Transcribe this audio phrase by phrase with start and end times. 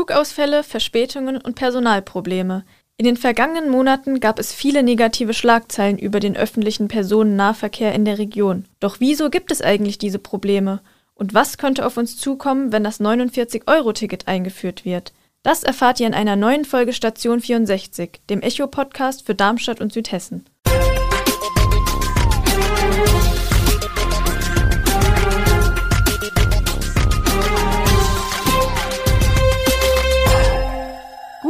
[0.00, 2.64] Zugausfälle, Verspätungen und Personalprobleme.
[2.96, 8.16] In den vergangenen Monaten gab es viele negative Schlagzeilen über den öffentlichen Personennahverkehr in der
[8.16, 8.64] Region.
[8.80, 10.80] Doch wieso gibt es eigentlich diese Probleme?
[11.12, 15.12] Und was könnte auf uns zukommen, wenn das 49-Euro-Ticket eingeführt wird?
[15.42, 20.46] Das erfahrt ihr in einer neuen Folge Station 64, dem Echo-Podcast für Darmstadt und Südhessen.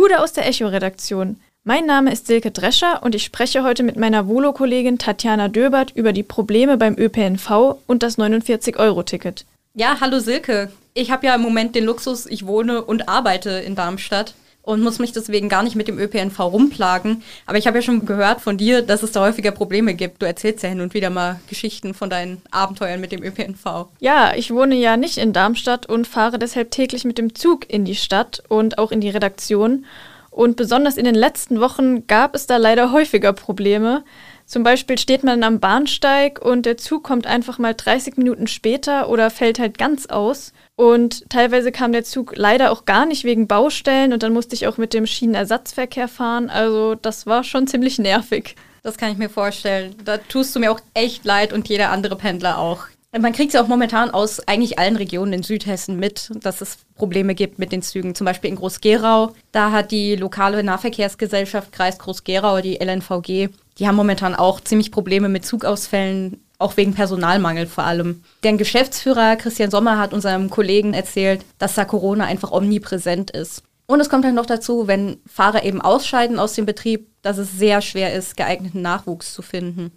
[0.00, 1.36] Gude aus der Echo-Redaktion.
[1.62, 6.14] Mein Name ist Silke Drescher und ich spreche heute mit meiner Volo-Kollegin Tatjana Döbert über
[6.14, 9.44] die Probleme beim ÖPNV und das 49-Euro-Ticket.
[9.74, 10.72] Ja, hallo Silke.
[10.94, 14.98] Ich habe ja im Moment den Luxus, ich wohne und arbeite in Darmstadt und muss
[14.98, 17.22] mich deswegen gar nicht mit dem ÖPNV rumplagen.
[17.46, 20.22] Aber ich habe ja schon gehört von dir, dass es da häufiger Probleme gibt.
[20.22, 23.88] Du erzählst ja hin und wieder mal Geschichten von deinen Abenteuern mit dem ÖPNV.
[24.00, 27.84] Ja, ich wohne ja nicht in Darmstadt und fahre deshalb täglich mit dem Zug in
[27.84, 29.86] die Stadt und auch in die Redaktion.
[30.30, 34.04] Und besonders in den letzten Wochen gab es da leider häufiger Probleme.
[34.50, 39.08] Zum Beispiel steht man am Bahnsteig und der Zug kommt einfach mal 30 Minuten später
[39.08, 40.52] oder fällt halt ganz aus.
[40.74, 44.66] Und teilweise kam der Zug leider auch gar nicht wegen Baustellen und dann musste ich
[44.66, 46.50] auch mit dem Schienenersatzverkehr fahren.
[46.50, 48.56] Also das war schon ziemlich nervig.
[48.82, 49.94] Das kann ich mir vorstellen.
[50.04, 52.88] Da tust du mir auch echt leid und jeder andere Pendler auch.
[53.18, 56.78] Man kriegt es ja auch momentan aus eigentlich allen Regionen in Südhessen mit, dass es
[56.94, 58.14] Probleme gibt mit den Zügen.
[58.14, 59.32] Zum Beispiel in Groß-Gerau.
[59.50, 65.28] Da hat die lokale Nahverkehrsgesellschaft Kreis Groß-Gerau, die LNVG, die haben momentan auch ziemlich Probleme
[65.28, 68.22] mit Zugausfällen, auch wegen Personalmangel vor allem.
[68.44, 73.64] Der Geschäftsführer Christian Sommer hat unserem Kollegen erzählt, dass da Corona einfach omnipräsent ist.
[73.86, 77.58] Und es kommt dann noch dazu, wenn Fahrer eben ausscheiden aus dem Betrieb, dass es
[77.58, 79.90] sehr schwer ist, geeigneten Nachwuchs zu finden.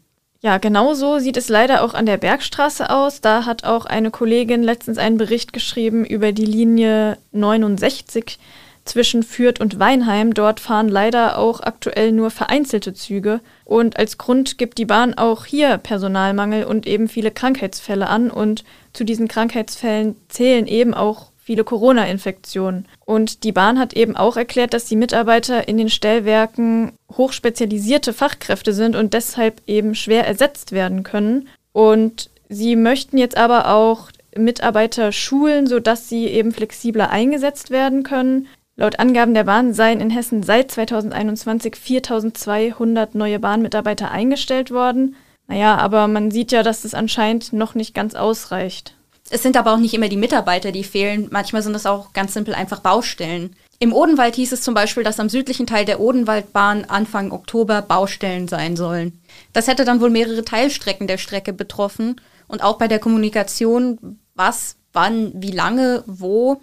[0.45, 3.21] Ja, genau so sieht es leider auch an der Bergstraße aus.
[3.21, 8.39] Da hat auch eine Kollegin letztens einen Bericht geschrieben über die Linie 69
[8.83, 10.33] zwischen Fürth und Weinheim.
[10.33, 13.39] Dort fahren leider auch aktuell nur vereinzelte Züge.
[13.63, 18.29] Und als Grund gibt die Bahn auch hier Personalmangel und eben viele Krankheitsfälle an.
[18.29, 22.87] Und zu diesen Krankheitsfällen zählen eben auch viele Corona-Infektionen.
[23.05, 28.73] Und die Bahn hat eben auch erklärt, dass die Mitarbeiter in den Stellwerken hochspezialisierte Fachkräfte
[28.73, 31.49] sind und deshalb eben schwer ersetzt werden können.
[31.73, 38.47] Und sie möchten jetzt aber auch Mitarbeiter schulen, sodass sie eben flexibler eingesetzt werden können.
[38.75, 45.15] Laut Angaben der Bahn seien in Hessen seit 2021 4200 neue Bahnmitarbeiter eingestellt worden.
[45.47, 48.95] Naja, aber man sieht ja, dass es anscheinend noch nicht ganz ausreicht.
[49.29, 51.27] Es sind aber auch nicht immer die Mitarbeiter, die fehlen.
[51.31, 53.55] Manchmal sind es auch ganz simpel einfach Baustellen.
[53.79, 58.47] Im Odenwald hieß es zum Beispiel, dass am südlichen Teil der Odenwaldbahn Anfang Oktober Baustellen
[58.47, 59.19] sein sollen.
[59.53, 62.19] Das hätte dann wohl mehrere Teilstrecken der Strecke betroffen.
[62.47, 66.61] Und auch bei der Kommunikation, was, wann, wie lange, wo,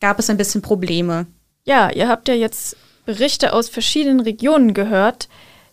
[0.00, 1.26] gab es ein bisschen Probleme.
[1.64, 5.28] Ja, ihr habt ja jetzt Berichte aus verschiedenen Regionen gehört,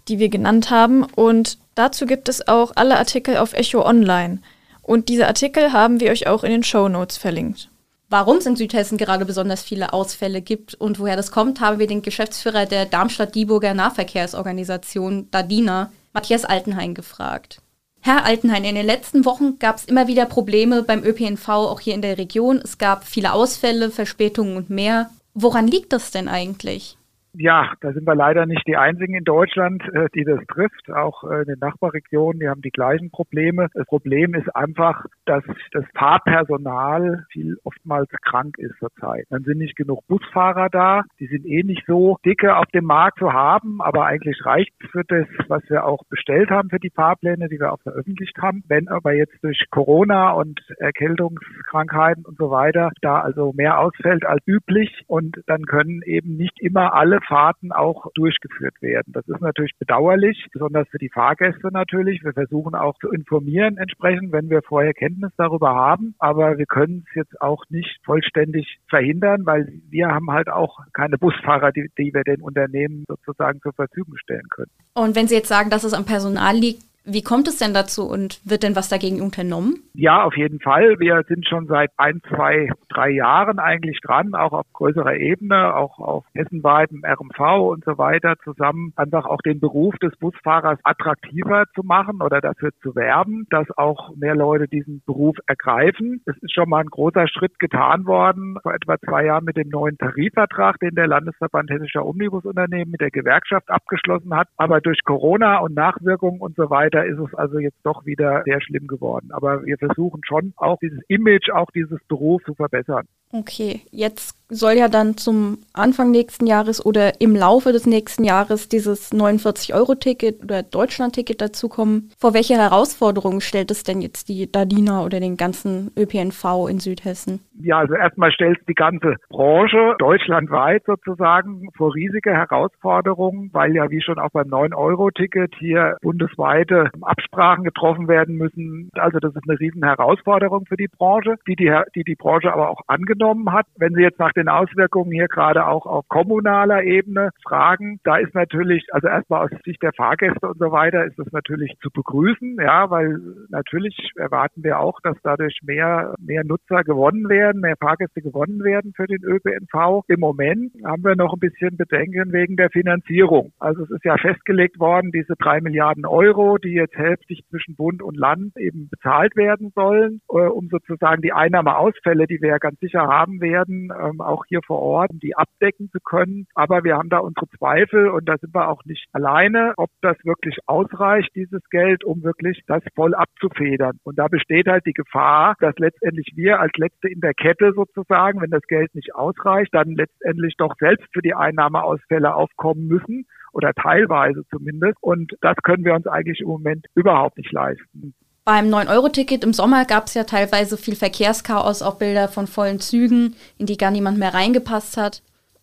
[0.07, 1.03] die wir genannt haben.
[1.03, 4.39] Und dazu gibt es auch alle Artikel auf Echo Online.
[4.83, 7.69] Und diese Artikel haben wir euch auch in den Show Notes verlinkt.
[8.09, 11.87] Warum es in Südhessen gerade besonders viele Ausfälle gibt und woher das kommt, haben wir
[11.87, 17.63] den Geschäftsführer der Darmstadt-Dieburger Nahverkehrsorganisation DADINA, Matthias Altenhain, gefragt.
[18.01, 21.95] Herr Altenhain, in den letzten Wochen gab es immer wieder Probleme beim ÖPNV, auch hier
[21.95, 22.59] in der Region.
[22.61, 25.09] Es gab viele Ausfälle, Verspätungen und mehr.
[25.33, 26.97] Woran liegt das denn eigentlich?
[27.35, 30.91] Ja, da sind wir leider nicht die einzigen in Deutschland, äh, die das trifft.
[30.91, 33.69] Auch äh, in den Nachbarregionen, die haben die gleichen Probleme.
[33.73, 39.25] Das Problem ist einfach, dass das Fahrpersonal viel oftmals krank ist zurzeit.
[39.31, 41.01] Dann sind nicht genug Busfahrer da.
[41.19, 44.91] Die sind eh nicht so dicke auf dem Markt zu haben, aber eigentlich reicht es
[44.91, 48.63] für das, was wir auch bestellt haben für die Fahrpläne, die wir auch veröffentlicht haben.
[48.67, 54.45] Wenn aber jetzt durch Corona und Erkältungskrankheiten und so weiter da also mehr ausfällt als
[54.45, 59.13] üblich und dann können eben nicht immer alle Fahrten auch durchgeführt werden.
[59.13, 62.23] Das ist natürlich bedauerlich, besonders für die Fahrgäste natürlich.
[62.23, 66.15] Wir versuchen auch zu informieren entsprechend, wenn wir vorher Kenntnis darüber haben.
[66.19, 71.17] Aber wir können es jetzt auch nicht vollständig verhindern, weil wir haben halt auch keine
[71.17, 74.71] Busfahrer, die, die wir den Unternehmen sozusagen zur Verfügung stellen können.
[74.93, 78.03] Und wenn Sie jetzt sagen, dass es am Personal liegt, wie kommt es denn dazu
[78.03, 79.83] und wird denn was dagegen unternommen?
[79.93, 80.99] Ja, auf jeden Fall.
[80.99, 85.99] Wir sind schon seit ein, zwei, drei Jahren eigentlich dran, auch auf größerer Ebene, auch
[85.99, 91.83] auf hessenweitem RMV und so weiter zusammen, einfach auch den Beruf des Busfahrers attraktiver zu
[91.83, 96.21] machen oder dafür zu werben, dass auch mehr Leute diesen Beruf ergreifen.
[96.25, 99.69] Es ist schon mal ein großer Schritt getan worden vor etwa zwei Jahren mit dem
[99.69, 104.47] neuen Tarifvertrag, den der Landesverband Hessischer Omnibusunternehmen mit der Gewerkschaft abgeschlossen hat.
[104.57, 108.43] Aber durch Corona und Nachwirkungen und so weiter weiter ist es also jetzt doch wieder
[108.45, 109.29] sehr schlimm geworden.
[109.31, 113.07] Aber wir versuchen schon auch dieses Image, auch dieses Beruf zu verbessern.
[113.35, 118.69] Okay, jetzt soll ja dann zum Anfang nächsten Jahres oder im Laufe des nächsten Jahres
[118.69, 122.11] dieses 49-Euro-Ticket oder Deutschland-Ticket dazukommen.
[122.19, 127.39] Vor welche Herausforderungen stellt es denn jetzt die Dadina oder den ganzen ÖPNV in Südhessen?
[127.59, 134.01] Ja, also erstmal stellt die ganze Branche deutschlandweit sozusagen vor riesige Herausforderungen, weil ja wie
[134.01, 138.89] schon auch beim 9-Euro-Ticket hier bundesweite Absprachen getroffen werden müssen.
[138.93, 142.69] Also das ist eine riesen Herausforderung für die Branche, die die, die, die Branche aber
[142.69, 143.65] auch angenommen hat.
[143.77, 148.35] Wenn Sie jetzt nach den Auswirkungen hier gerade auch auf kommunaler Ebene fragen, da ist
[148.35, 152.57] natürlich, also erstmal aus Sicht der Fahrgäste und so weiter, ist das natürlich zu begrüßen,
[152.61, 158.21] ja, weil natürlich erwarten wir auch, dass dadurch mehr, mehr Nutzer gewonnen werden, mehr Fahrgäste
[158.21, 160.03] gewonnen werden für den ÖPNV.
[160.07, 163.53] Im Moment haben wir noch ein bisschen Bedenken wegen der Finanzierung.
[163.59, 168.01] Also es ist ja festgelegt worden, diese drei Milliarden Euro, die jetzt hälftig zwischen Bund
[168.01, 172.79] und Land eben bezahlt werden sollen, äh, um sozusagen die Einnahmeausfälle, die wir ja ganz
[172.79, 176.47] sicher haben werden, ähm, auch hier vor Ort, um die abdecken zu können.
[176.55, 180.17] Aber wir haben da unsere Zweifel und da sind wir auch nicht alleine, ob das
[180.23, 183.99] wirklich ausreicht, dieses Geld, um wirklich das voll abzufedern.
[184.03, 188.41] Und da besteht halt die Gefahr, dass letztendlich wir als Letzte in der Kette sozusagen,
[188.41, 193.73] wenn das Geld nicht ausreicht, dann letztendlich doch selbst für die Einnahmeausfälle aufkommen müssen oder
[193.73, 194.97] teilweise zumindest.
[195.01, 198.13] Und das können wir uns eigentlich im Moment überhaupt nicht leisten.
[198.45, 203.37] Beim 9-Euro-Ticket im Sommer gab es ja teilweise viel Verkehrschaos, auch Bilder von vollen Zügen,
[203.57, 205.21] in die gar niemand mehr reingepasst hat.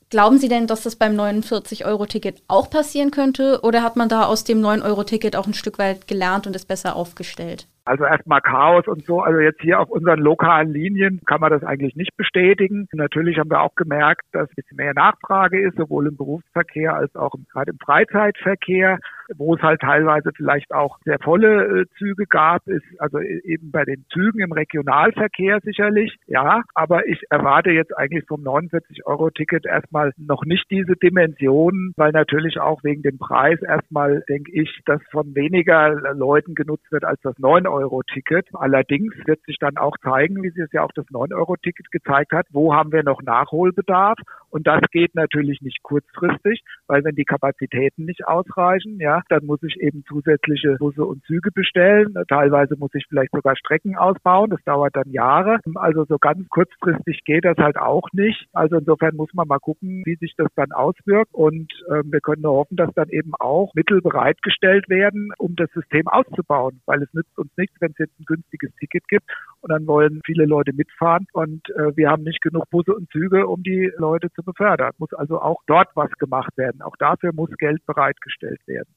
[0.09, 3.61] Glauben Sie denn, dass das beim 49-Euro-Ticket auch passieren könnte?
[3.63, 6.97] Oder hat man da aus dem 9-Euro-Ticket auch ein Stück weit gelernt und ist besser
[6.97, 7.69] aufgestellt?
[7.85, 9.21] Also erstmal Chaos und so.
[9.21, 12.89] Also jetzt hier auf unseren lokalen Linien kann man das eigentlich nicht bestätigen.
[12.93, 17.35] Natürlich haben wir auch gemerkt, dass bisschen mehr Nachfrage ist, sowohl im Berufsverkehr als auch
[17.35, 18.99] im, gerade im Freizeitverkehr
[19.37, 23.71] wo es halt teilweise vielleicht auch sehr volle äh, Züge gab, ist also e-, eben
[23.71, 26.63] bei den Zügen im Regionalverkehr sicherlich, ja.
[26.75, 32.83] Aber ich erwarte jetzt eigentlich vom 49-Euro-Ticket erstmal noch nicht diese Dimension, weil natürlich auch
[32.85, 38.49] wegen dem Preis erstmal denke ich, dass von weniger Leuten genutzt wird als das 9-Euro-Ticket.
[38.55, 42.47] Allerdings wird sich dann auch zeigen, wie sich es ja auch das 9-Euro-Ticket gezeigt hat,
[42.51, 44.19] wo haben wir noch Nachholbedarf.
[44.51, 49.63] Und das geht natürlich nicht kurzfristig, weil wenn die Kapazitäten nicht ausreichen, ja, dann muss
[49.63, 52.15] ich eben zusätzliche Busse und Züge bestellen.
[52.29, 54.51] Teilweise muss ich vielleicht sogar Strecken ausbauen.
[54.51, 55.59] Das dauert dann Jahre.
[55.77, 58.47] Also so ganz kurzfristig geht das halt auch nicht.
[58.53, 61.33] Also insofern muss man mal gucken, wie sich das dann auswirkt.
[61.33, 65.71] Und äh, wir können nur hoffen, dass dann eben auch Mittel bereitgestellt werden, um das
[65.71, 66.81] System auszubauen.
[66.87, 69.25] Weil es nützt uns nichts, wenn es jetzt ein günstiges Ticket gibt
[69.61, 73.47] und dann wollen viele Leute mitfahren und äh, wir haben nicht genug Busse und Züge,
[73.47, 74.93] um die Leute zu befördern.
[74.99, 76.83] Muss also auch dort was gemacht werden.
[76.83, 78.89] Auch dafür muss Geld bereitgestellt werden.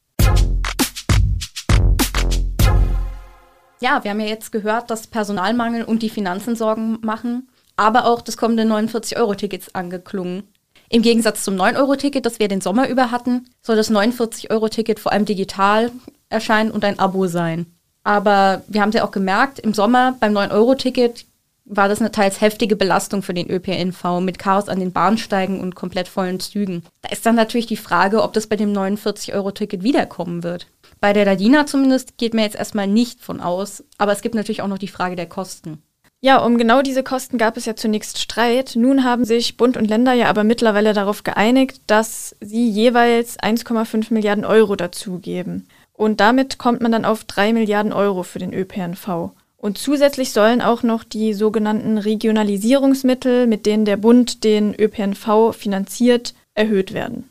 [3.80, 8.22] Ja, wir haben ja jetzt gehört, dass Personalmangel und die Finanzen Sorgen machen, aber auch
[8.22, 10.44] das kommende 49-Euro-Tickets angeklungen.
[10.88, 15.24] Im Gegensatz zum 9-Euro-Ticket, das wir den Sommer über hatten, soll das 49-Euro-Ticket vor allem
[15.24, 15.90] digital
[16.28, 17.73] erscheinen und ein Abo sein.
[18.04, 21.26] Aber wir haben es ja auch gemerkt, im Sommer beim 9-Euro-Ticket
[21.64, 25.74] war das eine teils heftige Belastung für den ÖPNV mit Chaos an den Bahnsteigen und
[25.74, 26.82] komplett vollen Zügen.
[27.00, 30.66] Da ist dann natürlich die Frage, ob das bei dem 49-Euro-Ticket wiederkommen wird.
[31.00, 34.62] Bei der Ladina zumindest geht mir jetzt erstmal nicht von aus, aber es gibt natürlich
[34.62, 35.82] auch noch die Frage der Kosten.
[36.20, 38.76] Ja, um genau diese Kosten gab es ja zunächst Streit.
[38.76, 44.12] Nun haben sich Bund und Länder ja aber mittlerweile darauf geeinigt, dass sie jeweils 1,5
[44.12, 45.68] Milliarden Euro dazugeben.
[45.94, 49.30] Und damit kommt man dann auf 3 Milliarden Euro für den ÖPNV.
[49.56, 56.34] Und zusätzlich sollen auch noch die sogenannten Regionalisierungsmittel, mit denen der Bund den ÖPNV finanziert,
[56.52, 57.30] erhöht werden.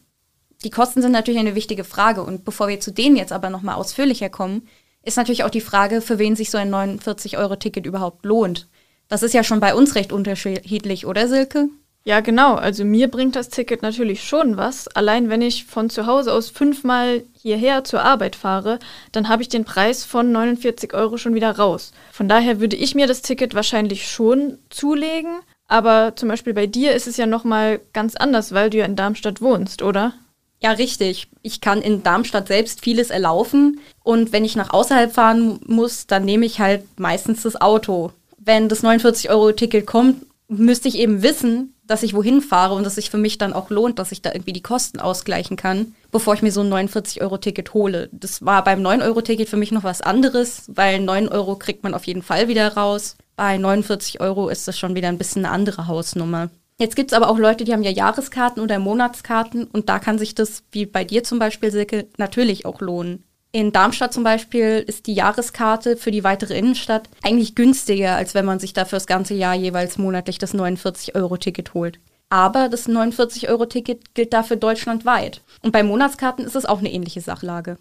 [0.63, 2.23] Die Kosten sind natürlich eine wichtige Frage.
[2.23, 4.67] Und bevor wir zu denen jetzt aber nochmal ausführlicher kommen,
[5.03, 8.67] ist natürlich auch die Frage, für wen sich so ein 49-Euro-Ticket überhaupt lohnt.
[9.09, 11.67] Das ist ja schon bei uns recht unterschiedlich, oder Silke?
[12.05, 12.55] Ja, genau.
[12.55, 14.89] Also mir bringt das Ticket natürlich schon was.
[14.89, 18.79] Allein wenn ich von zu Hause aus fünfmal hierher zur Arbeit fahre,
[19.13, 21.93] dann habe ich den Preis von 49 Euro schon wieder raus.
[22.11, 25.39] Von daher würde ich mir das Ticket wahrscheinlich schon zulegen.
[25.67, 28.97] Aber zum Beispiel bei dir ist es ja nochmal ganz anders, weil du ja in
[28.97, 30.13] Darmstadt wohnst, oder?
[30.61, 31.29] Ja, richtig.
[31.41, 33.79] Ich kann in Darmstadt selbst vieles erlaufen.
[34.03, 38.11] Und wenn ich nach außerhalb fahren muss, dann nehme ich halt meistens das Auto.
[38.37, 43.11] Wenn das 49-Euro-Ticket kommt, müsste ich eben wissen, dass ich wohin fahre und dass sich
[43.11, 46.41] für mich dann auch lohnt, dass ich da irgendwie die Kosten ausgleichen kann, bevor ich
[46.41, 48.09] mir so ein 49-Euro-Ticket hole.
[48.11, 52.07] Das war beim 9-Euro-Ticket für mich noch was anderes, weil 9 Euro kriegt man auf
[52.07, 53.15] jeden Fall wieder raus.
[53.35, 56.49] Bei 49 Euro ist das schon wieder ein bisschen eine andere Hausnummer.
[56.79, 60.17] Jetzt gibt es aber auch Leute, die haben ja Jahreskarten oder Monatskarten und da kann
[60.17, 63.23] sich das, wie bei dir zum Beispiel, Silke, natürlich auch lohnen.
[63.55, 68.45] In Darmstadt zum Beispiel ist die Jahreskarte für die weitere Innenstadt eigentlich günstiger, als wenn
[68.45, 71.99] man sich dafür das ganze Jahr jeweils monatlich das 49-Euro-Ticket holt.
[72.29, 75.41] Aber das 49-Euro-Ticket gilt dafür deutschlandweit.
[75.61, 77.77] Und bei Monatskarten ist es auch eine ähnliche Sachlage.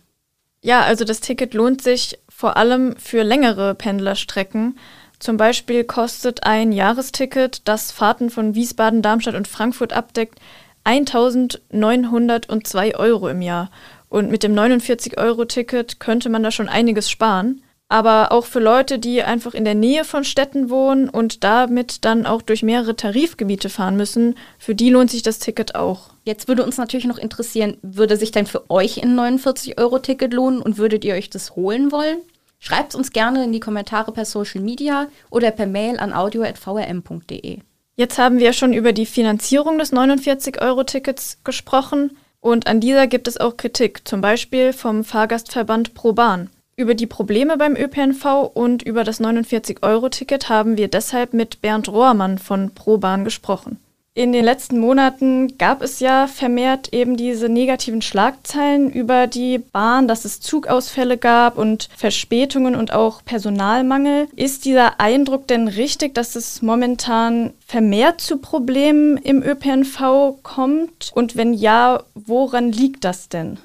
[0.61, 4.79] Ja, also das Ticket lohnt sich vor allem für längere Pendlerstrecken.
[5.21, 10.39] Zum Beispiel kostet ein Jahresticket, das Fahrten von Wiesbaden, Darmstadt und Frankfurt abdeckt,
[10.85, 13.71] 1902 Euro im Jahr.
[14.13, 17.63] Und mit dem 49-Euro-Ticket könnte man da schon einiges sparen.
[17.89, 22.27] Aber auch für Leute, die einfach in der Nähe von Städten wohnen und damit dann
[22.27, 26.11] auch durch mehrere Tarifgebiete fahren müssen, für die lohnt sich das Ticket auch.
[26.25, 30.77] Jetzt würde uns natürlich noch interessieren, würde sich denn für euch ein 49-Euro-Ticket lohnen und
[30.77, 32.19] würdet ihr euch das holen wollen?
[32.59, 37.61] Schreibt uns gerne in die Kommentare per Social Media oder per Mail an audio.vrm.de.
[37.97, 42.15] Jetzt haben wir schon über die Finanzierung des 49-Euro-Tickets gesprochen.
[42.43, 46.51] Und an dieser gibt es auch Kritik, zum Beispiel vom Fahrgastverband ProBahn.
[46.75, 52.39] Über die Probleme beim ÖPNV und über das 49-Euro-Ticket haben wir deshalb mit Bernd Rohrmann
[52.39, 53.79] von ProBahn gesprochen.
[54.15, 60.07] In den letzten Monaten gab es ja vermehrt eben diese negativen Schlagzeilen über die Bahn,
[60.07, 64.29] dass es Zugausfälle gab und Verspätungen und auch Personalmangel.
[64.37, 71.11] Ist dieser Eindruck denn richtig, dass es momentan vermehrt zu Problemen im ÖPNV kommt?
[71.15, 73.57] Und wenn ja, woran liegt das denn?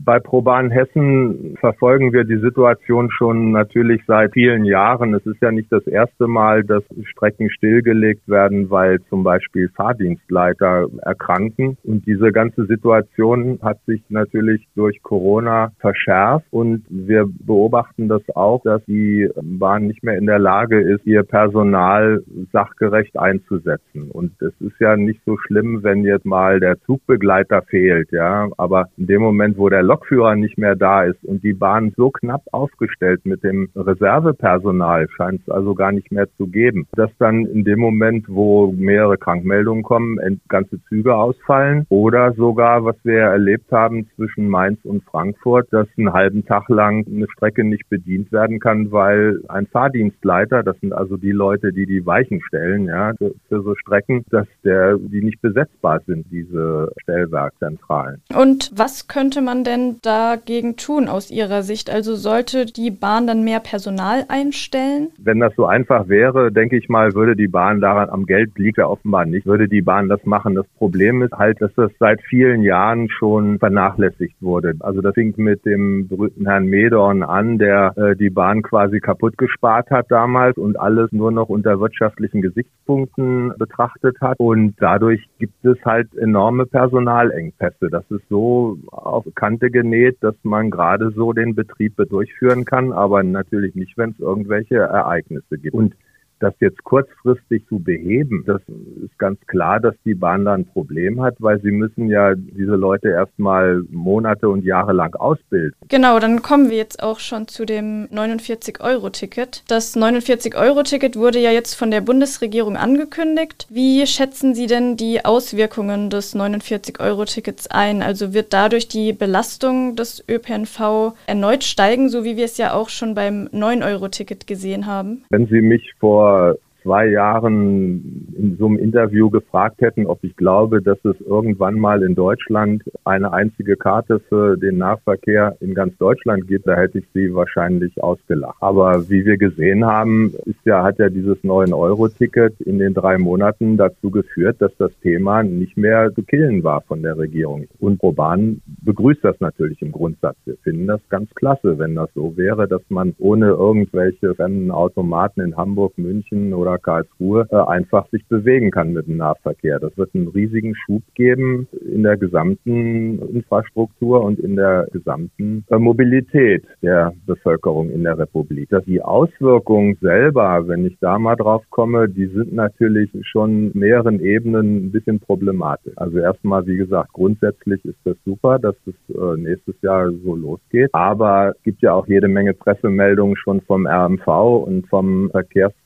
[0.00, 5.12] Bei ProBahn Hessen verfolgen wir die Situation schon natürlich seit vielen Jahren.
[5.12, 10.86] Es ist ja nicht das erste Mal, dass Strecken stillgelegt werden, weil zum Beispiel Fahrdienstleiter
[11.02, 11.76] erkranken.
[11.82, 16.46] Und diese ganze Situation hat sich natürlich durch Corona verschärft.
[16.50, 21.24] Und wir beobachten das auch, dass die Bahn nicht mehr in der Lage ist, ihr
[21.24, 24.12] Personal sachgerecht einzusetzen.
[24.12, 28.48] Und es ist ja nicht so schlimm, wenn jetzt mal der Zugbegleiter fehlt, ja.
[28.58, 32.10] Aber in dem Moment, wo der Lokführer nicht mehr da ist und die Bahn so
[32.10, 37.46] knapp aufgestellt mit dem Reservepersonal scheint es also gar nicht mehr zu geben, dass dann
[37.46, 40.18] in dem Moment, wo mehrere Krankmeldungen kommen,
[40.48, 46.12] ganze Züge ausfallen oder sogar, was wir erlebt haben zwischen Mainz und Frankfurt, dass einen
[46.12, 51.16] halben Tag lang eine Strecke nicht bedient werden kann, weil ein Fahrdienstleiter, das sind also
[51.16, 53.14] die Leute, die die Weichen stellen, ja,
[53.48, 58.20] für, so Strecken, dass der, die nicht besetzbar sind, diese Stellwerkzentralen.
[58.36, 61.90] Und was könnte man denn denn dagegen tun aus Ihrer Sicht?
[61.90, 65.08] Also sollte die Bahn dann mehr Personal einstellen?
[65.18, 68.78] Wenn das so einfach wäre, denke ich mal, würde die Bahn daran, am Geld liegt
[68.78, 70.54] ja offenbar nicht, würde die Bahn das machen.
[70.54, 74.74] Das Problem ist halt, dass das seit vielen Jahren schon vernachlässigt wurde.
[74.80, 79.38] Also das fing mit dem berühmten Herrn Medorn an, der äh, die Bahn quasi kaputt
[79.38, 84.38] gespart hat damals und alles nur noch unter wirtschaftlichen Gesichtspunkten betrachtet hat.
[84.38, 87.88] Und dadurch gibt es halt enorme Personalengpässe.
[87.90, 93.22] Das ist so auf Kante genäht, dass man gerade so den Betrieb durchführen kann, aber
[93.22, 95.74] natürlich nicht, wenn es irgendwelche Ereignisse gibt.
[95.74, 95.94] Und
[96.40, 98.60] das jetzt kurzfristig zu beheben, das
[99.04, 102.76] ist ganz klar, dass die Bahn da ein Problem hat, weil sie müssen ja diese
[102.76, 105.74] Leute erstmal Monate und Jahre lang ausbilden.
[105.88, 109.64] Genau, dann kommen wir jetzt auch schon zu dem 49-Euro-Ticket.
[109.68, 113.66] Das 49-Euro-Ticket wurde ja jetzt von der Bundesregierung angekündigt.
[113.70, 118.02] Wie schätzen Sie denn die Auswirkungen des 49-Euro-Tickets ein?
[118.02, 122.88] Also wird dadurch die Belastung des ÖPNV erneut steigen, so wie wir es ja auch
[122.88, 125.24] schon beim 9-Euro-Ticket gesehen haben?
[125.30, 130.36] Wenn Sie mich vor vor zwei Jahren in so einem Interview gefragt hätten, ob ich
[130.36, 135.96] glaube, dass es irgendwann mal in Deutschland eine einzige Karte für den Nahverkehr in ganz
[135.98, 138.56] Deutschland gibt, da hätte ich sie wahrscheinlich ausgelacht.
[138.60, 143.76] Aber wie wir gesehen haben, ist ja, hat ja dieses 9-Euro-Ticket in den drei Monaten
[143.76, 147.66] dazu geführt, dass das Thema nicht mehr zu killen war von der Regierung.
[147.80, 150.36] Und Proban begrüßt das natürlich im Grundsatz.
[150.46, 155.42] Wir finden das ganz klasse, wenn das so wäre, dass man ohne irgendwelche fremden Automaten
[155.42, 159.78] in Hamburg, München oder Karlsruhe äh, einfach sich bewegen kann mit dem Nahverkehr.
[159.78, 165.76] Das wird einen riesigen Schub geben in der gesamten Infrastruktur und in der gesamten äh,
[165.76, 168.70] Mobilität der Bevölkerung in der Republik.
[168.86, 174.86] Die Auswirkungen selber, wenn ich da mal drauf komme, die sind natürlich schon mehreren Ebenen
[174.86, 175.92] ein bisschen problematisch.
[175.96, 180.90] Also erstmal, wie gesagt, grundsätzlich ist das super, dass es äh, nächstes Jahr so losgeht.
[180.92, 184.26] Aber es gibt ja auch jede Menge Pressemeldungen schon vom RMV
[184.66, 185.30] und vom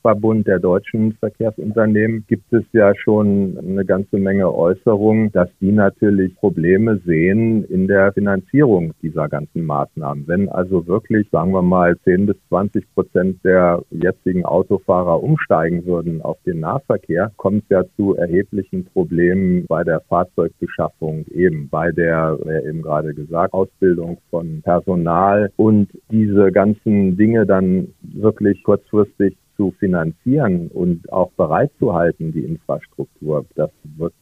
[0.02, 6.35] Verkehrsverbund der Deutschen Verkehrsunternehmen gibt es ja schon eine ganze Menge Äußerungen, dass die natürlich
[6.37, 10.26] Probleme sehen in der Finanzierung dieser ganzen Maßnahmen.
[10.26, 16.21] Wenn also wirklich, sagen wir mal, 10 bis 20 Prozent der jetzigen Autofahrer umsteigen würden
[16.21, 22.38] auf den Nahverkehr, kommt es ja zu erheblichen Problemen bei der Fahrzeugbeschaffung, eben bei der,
[22.66, 30.69] eben gerade gesagt, Ausbildung von Personal und diese ganzen Dinge dann wirklich kurzfristig zu finanzieren
[30.69, 34.12] und auch bereitzuhalten, die Infrastruktur, das wird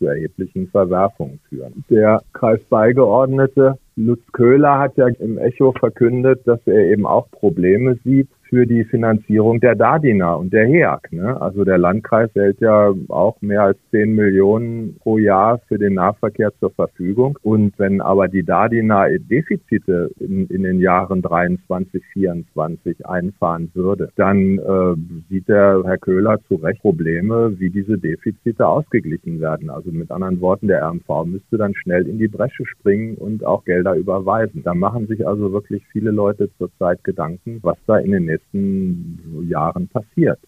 [0.00, 1.84] zu erheblichen Verwerfungen führen.
[1.88, 8.28] Der Kreisbeigeordnete Lutz Köhler hat ja im Echo verkündet, dass er eben auch Probleme sieht
[8.48, 11.12] für die Finanzierung der Dardina und der HEAG.
[11.12, 11.40] Ne?
[11.40, 16.50] Also der Landkreis hält ja auch mehr als 10 Millionen pro Jahr für den Nahverkehr
[16.58, 17.38] zur Verfügung.
[17.42, 24.58] Und wenn aber die Dardina Defizite in, in den Jahren 23, 24 einfahren würde, dann
[24.58, 24.94] äh,
[25.28, 29.68] sieht der Herr Köhler zu Recht Probleme, wie diese Defizite ausgeglichen werden.
[29.68, 33.64] Also mit anderen Worten, der RMV müsste dann schnell in die Bresche springen und auch
[33.64, 34.62] Gelder überweisen.
[34.62, 39.48] Da machen sich also wirklich viele Leute zurzeit Gedanken, was da in den nächsten letzten
[39.48, 40.38] Jahren passiert.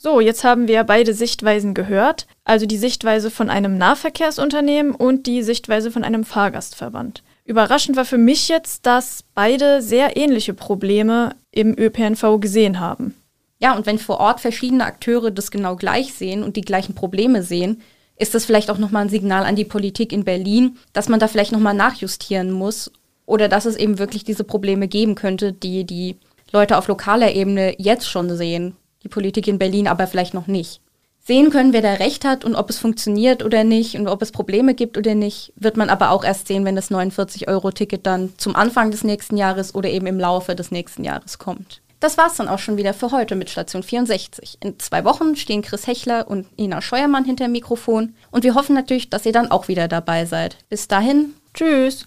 [0.00, 5.42] So, jetzt haben wir beide Sichtweisen gehört, also die Sichtweise von einem Nahverkehrsunternehmen und die
[5.42, 7.24] Sichtweise von einem Fahrgastverband.
[7.44, 13.14] Überraschend war für mich jetzt, dass beide sehr ähnliche Probleme im ÖPNV gesehen haben.
[13.58, 17.42] Ja, und wenn vor Ort verschiedene Akteure das genau gleich sehen und die gleichen Probleme
[17.42, 17.82] sehen,
[18.16, 21.26] ist das vielleicht auch nochmal ein Signal an die Politik in Berlin, dass man da
[21.26, 22.92] vielleicht nochmal nachjustieren muss
[23.28, 26.16] oder dass es eben wirklich diese Probleme geben könnte, die die
[26.50, 30.80] Leute auf lokaler Ebene jetzt schon sehen, die Politik in Berlin aber vielleicht noch nicht.
[31.20, 34.32] Sehen können, wer da recht hat und ob es funktioniert oder nicht und ob es
[34.32, 38.56] Probleme gibt oder nicht, wird man aber auch erst sehen, wenn das 49-Euro-Ticket dann zum
[38.56, 41.82] Anfang des nächsten Jahres oder eben im Laufe des nächsten Jahres kommt.
[42.00, 44.56] Das war's dann auch schon wieder für heute mit Station 64.
[44.62, 48.74] In zwei Wochen stehen Chris Hechler und Ina Scheuermann hinter dem Mikrofon und wir hoffen
[48.74, 50.56] natürlich, dass ihr dann auch wieder dabei seid.
[50.70, 52.06] Bis dahin, tschüss!